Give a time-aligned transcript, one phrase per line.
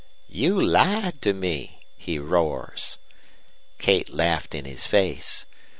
[0.29, 2.97] "'You lied to me,' he roars.
[3.77, 5.45] "Kate laughed in his face.